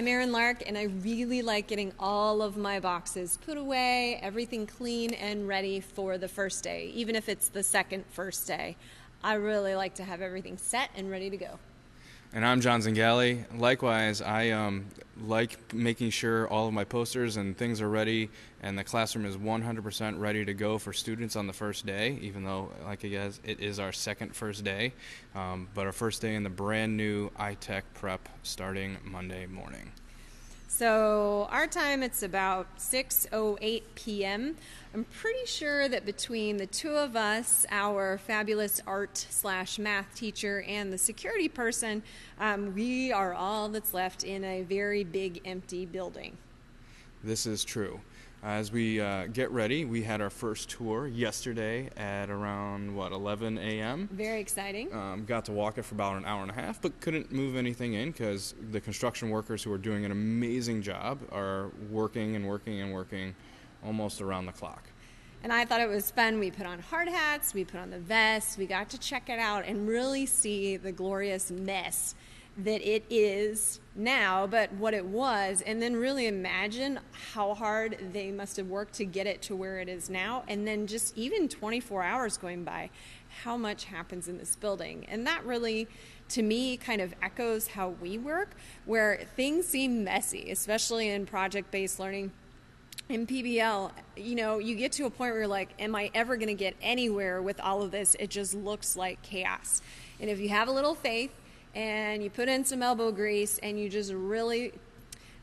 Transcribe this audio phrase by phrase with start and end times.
[0.00, 4.66] I'm Erin Lark, and I really like getting all of my boxes put away, everything
[4.66, 8.76] clean and ready for the first day, even if it's the second first day.
[9.22, 11.58] I really like to have everything set and ready to go.
[12.32, 13.44] And I'm John Zingali.
[13.58, 14.86] Likewise, I um,
[15.20, 18.30] like making sure all of my posters and things are ready
[18.62, 22.44] and the classroom is 100% ready to go for students on the first day, even
[22.44, 24.92] though, like I guess, it is our second first day.
[25.34, 29.90] Um, but our first day in the brand new iTech prep starting Monday morning.
[30.72, 34.56] So our time it's about 6:08 p.m.
[34.94, 40.62] I'm pretty sure that between the two of us, our fabulous art slash math teacher
[40.62, 42.04] and the security person,
[42.38, 46.38] um, we are all that's left in a very big empty building.
[47.24, 48.00] This is true.
[48.42, 53.58] As we uh, get ready, we had our first tour yesterday at around what 11
[53.58, 54.08] a.m.
[54.10, 54.90] Very exciting.
[54.94, 57.54] Um, got to walk it for about an hour and a half, but couldn't move
[57.54, 62.48] anything in because the construction workers who are doing an amazing job are working and
[62.48, 63.34] working and working
[63.84, 64.84] almost around the clock.
[65.42, 66.38] And I thought it was fun.
[66.38, 69.38] We put on hard hats, we put on the vests, we got to check it
[69.38, 72.14] out and really see the glorious mess
[72.64, 76.98] that it is now, but what it was, and then really imagine
[77.32, 80.66] how hard they must have worked to get it to where it is now, and
[80.66, 82.90] then just even 24 hours going by,
[83.42, 85.06] how much happens in this building.
[85.08, 85.88] And that really,
[86.30, 88.50] to me, kind of echoes how we work,
[88.84, 92.32] where things seem messy, especially in project based learning.
[93.08, 96.36] In PBL, you know, you get to a point where you're like, am I ever
[96.36, 98.14] going to get anywhere with all of this?
[98.20, 99.82] It just looks like chaos.
[100.20, 101.32] And if you have a little faith,
[101.74, 104.72] and you put in some elbow grease and you just really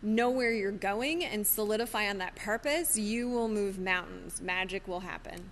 [0.01, 4.41] know where you're going and solidify on that purpose, you will move mountains.
[4.41, 5.49] Magic will happen.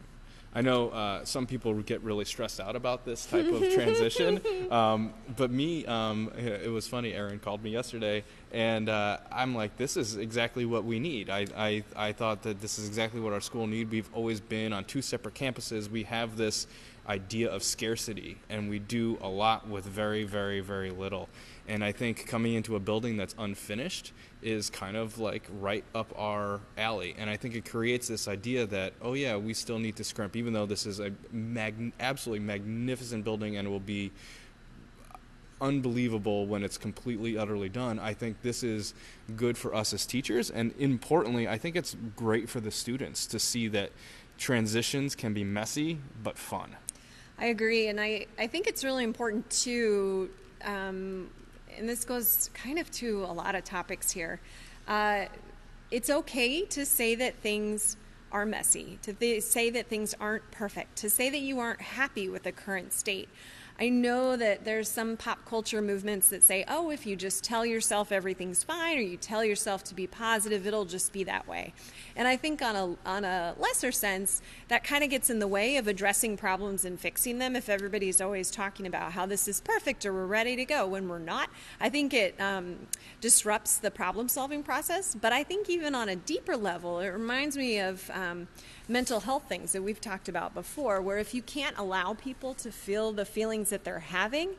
[0.57, 4.39] I know uh, some people get really stressed out about this type of transition,
[4.71, 7.11] um, but me, um, it was funny.
[7.11, 11.45] Erin called me yesterday, and uh, I'm like, "This is exactly what we need." I,
[11.57, 13.91] I I thought that this is exactly what our school need.
[13.91, 15.89] We've always been on two separate campuses.
[15.89, 16.67] We have this
[17.07, 21.29] idea of scarcity, and we do a lot with very, very, very little.
[21.67, 26.13] And I think coming into a building that's unfinished is kind of like right up
[26.17, 27.15] our alley.
[27.17, 30.35] And I think it creates this idea that, oh, yeah, we still need to scrimp,
[30.35, 34.11] even though this is a mag- absolutely magnificent building and will be
[35.61, 38.93] unbelievable when it's completely utterly done i think this is
[39.37, 43.39] good for us as teachers and importantly i think it's great for the students to
[43.39, 43.89] see that
[44.37, 46.75] transitions can be messy but fun
[47.37, 50.29] I agree, and I, I think it's really important too,
[50.63, 51.29] um,
[51.77, 54.39] and this goes kind of to a lot of topics here.
[54.87, 55.25] Uh,
[55.91, 57.97] it's okay to say that things
[58.31, 62.29] are messy, to th- say that things aren't perfect, to say that you aren't happy
[62.29, 63.27] with the current state.
[63.77, 67.65] I know that there's some pop culture movements that say, oh, if you just tell
[67.65, 71.73] yourself everything's fine or you tell yourself to be positive, it'll just be that way.
[72.15, 75.47] And I think on a, on a lesser sense, that kind of gets in the
[75.47, 79.59] way of addressing problems and fixing them if everybody's always talking about how this is
[79.59, 81.49] perfect or we're ready to go when we're not.
[81.81, 82.77] I think it um,
[83.19, 85.15] disrupts the problem solving process.
[85.15, 88.09] But I think even on a deeper level, it reminds me of.
[88.11, 88.47] Um,
[88.87, 92.71] mental health things that we've talked about before, where if you can't allow people to
[92.71, 94.49] feel the feelings that they're having,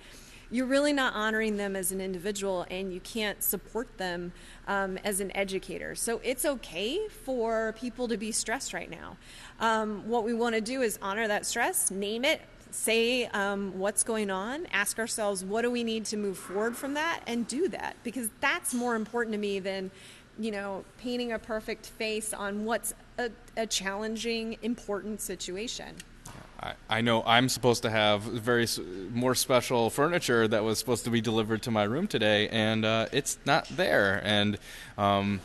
[0.51, 4.33] you're really not honoring them as an individual and you can't support them
[4.69, 5.95] um, as an educator.
[5.95, 9.17] So it's okay for people to be stressed right now.
[9.59, 14.05] Um, what we want to do is honor that stress, name it, say um, what's
[14.05, 17.69] going on, ask ourselves what do we need to move forward from that, and do
[17.69, 19.91] that because that's more important to me than
[20.39, 25.97] you know, painting a perfect face on what's a, a challenging, important situation.
[26.89, 28.67] I, know I'm supposed to have very
[29.13, 33.07] more special furniture that was supposed to be delivered to my room today, and uh,
[33.13, 34.21] it's not there.
[34.25, 34.59] And
[34.97, 35.41] um,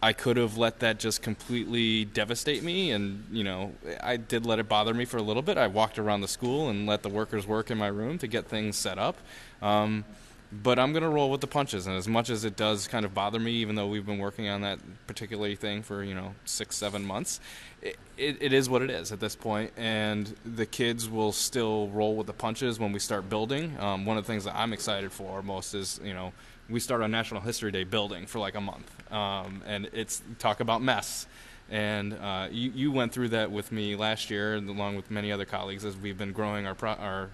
[0.00, 4.60] I could have let that just completely devastate me, and you know, I did let
[4.60, 5.58] it bother me for a little bit.
[5.58, 8.46] I walked around the school and let the workers work in my room to get
[8.46, 9.18] things set up.
[9.60, 10.04] Um,
[10.52, 11.86] but I'm to roll with the punches.
[11.86, 14.48] And as much as it does kind of bother me, even though we've been working
[14.48, 17.40] on that particular thing for, you know, six, seven months,
[17.80, 19.72] it, it, it is what it is at this point.
[19.78, 23.78] And the kids will still roll with the punches when we start building.
[23.80, 26.34] Um, one of the things that I'm excited for most is, you know,
[26.68, 28.90] we start on National History Day building for like a month.
[29.10, 31.26] Um, and it's talk about mess.
[31.70, 35.46] And uh, you, you went through that with me last year, along with many other
[35.46, 37.30] colleagues, as we've been growing our, pro- our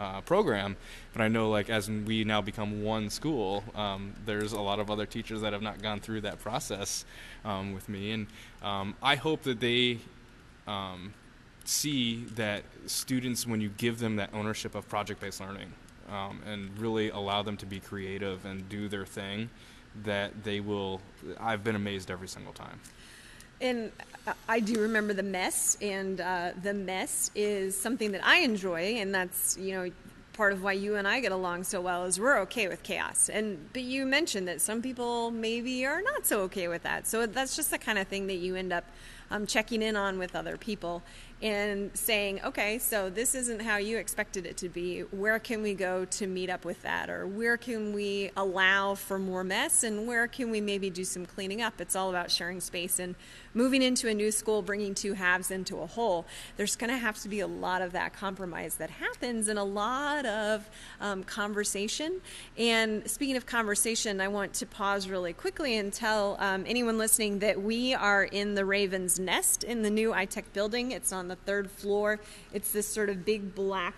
[0.00, 0.76] uh, program.
[1.12, 4.90] But I know, like, as we now become one school, um, there's a lot of
[4.90, 7.04] other teachers that have not gone through that process
[7.44, 8.26] um, with me, and
[8.62, 9.98] um, I hope that they
[10.66, 11.12] um,
[11.64, 15.72] see that students, when you give them that ownership of project-based learning,
[16.08, 19.50] um, and really allow them to be creative and do their thing,
[20.02, 21.00] that they will.
[21.38, 22.80] I've been amazed every single time.
[23.60, 23.92] And
[24.48, 29.14] I do remember the mess, and uh, the mess is something that I enjoy, and
[29.14, 29.90] that's you know
[30.32, 33.28] part of why you and I get along so well is we're okay with chaos.
[33.28, 37.06] And but you mentioned that some people maybe are not so okay with that.
[37.06, 38.84] So that's just the kind of thing that you end up
[39.30, 41.02] um, checking in on with other people
[41.42, 45.00] and saying, okay, so this isn't how you expected it to be.
[45.00, 47.08] Where can we go to meet up with that?
[47.08, 49.82] Or where can we allow for more mess?
[49.82, 51.80] And where can we maybe do some cleaning up?
[51.80, 53.14] It's all about sharing space and
[53.54, 56.26] moving into a new school, bringing two halves into a whole.
[56.58, 59.64] There's going to have to be a lot of that compromise that happens and a
[59.64, 60.68] lot of
[61.00, 62.20] um, conversation.
[62.58, 67.38] And speaking of conversation, I want to pause really quickly and tell um, anyone listening
[67.38, 70.92] that we are in the Raven's Nest in the new iTech building.
[70.92, 72.18] It's on the third floor.
[72.52, 73.94] It's this sort of big black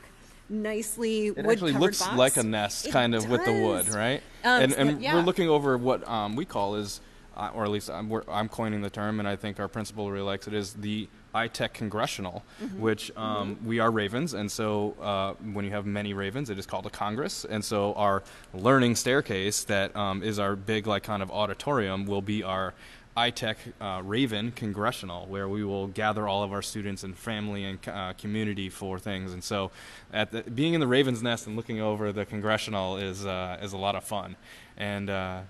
[0.48, 2.16] nicely it wood actually looks box.
[2.16, 5.14] like a nest It kind of with the wood right Um, and, and yeah.
[5.14, 7.00] we're looking over what um, we call is
[7.34, 10.10] uh, or at least I'm, we're, I'm coining the term and i think our principal
[10.10, 12.80] really likes it is the itech congressional Mm-hmm.
[12.82, 16.66] which um, we are ravens and so uh, when you have many ravens it is
[16.66, 21.22] called a congress and so our learning staircase that um, is our big like kind
[21.22, 22.74] of auditorium will be our
[23.16, 27.78] iTech uh, Raven Congressional, where we will gather all of our students and family and
[27.88, 29.32] uh, community for things.
[29.32, 29.70] And so,
[30.12, 33.72] at the, being in the Raven's Nest and looking over the Congressional is uh, is
[33.72, 34.36] a lot of fun,
[34.76, 35.40] and uh,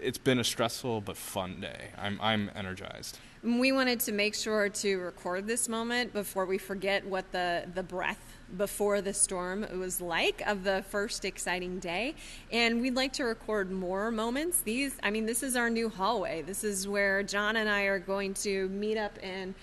[0.00, 1.90] it's been a stressful but fun day.
[1.98, 3.18] I'm I'm energized.
[3.42, 7.82] We wanted to make sure to record this moment before we forget what the, the
[7.82, 12.14] breath before the storm it was like of the first exciting day.
[12.52, 14.60] And we'd like to record more moments.
[14.60, 16.42] These, I mean, this is our new hallway.
[16.42, 19.54] This is where John and I are going to meet up and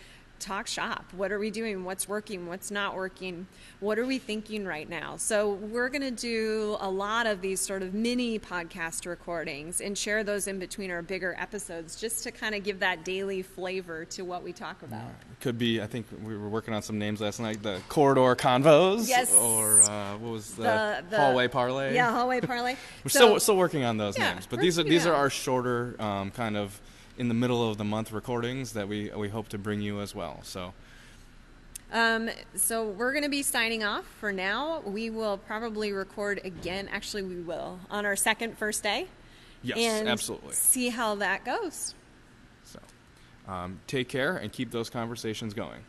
[0.43, 1.05] talk shop.
[1.15, 1.83] What are we doing?
[1.85, 2.47] What's working?
[2.47, 3.47] What's not working?
[3.79, 5.17] What are we thinking right now?
[5.17, 9.97] So, we're going to do a lot of these sort of mini podcast recordings and
[9.97, 14.05] share those in between our bigger episodes just to kind of give that daily flavor
[14.05, 15.09] to what we talk about.
[15.39, 15.81] Could be.
[15.81, 17.63] I think we were working on some names last night.
[17.63, 19.07] The corridor convos.
[19.07, 19.33] Yes.
[19.33, 21.93] Or uh, what was the, The- the- hallway parlay?
[21.95, 22.75] Yeah, hallway parlay.
[23.03, 25.29] We're So- still still working on those Yeah, names, but these are these are our
[25.29, 26.79] shorter um, kind of
[27.17, 30.15] in the middle of the month recordings that we we hope to bring you as
[30.15, 30.39] well.
[30.43, 30.73] So
[31.91, 34.81] Um, so we're going to be signing off for now.
[34.85, 36.89] We will probably record again.
[36.91, 39.07] Actually, we will on our second first day.
[39.61, 40.53] yes, and absolutely.
[40.53, 41.93] See how that goes.
[42.63, 42.79] So
[43.47, 45.81] um, take care and keep those conversations going.